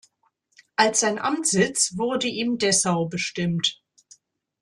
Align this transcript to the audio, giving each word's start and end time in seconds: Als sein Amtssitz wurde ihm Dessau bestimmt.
Als 0.77 1.01
sein 1.01 1.19
Amtssitz 1.19 1.93
wurde 1.95 2.25
ihm 2.27 2.57
Dessau 2.57 3.05
bestimmt. 3.07 3.83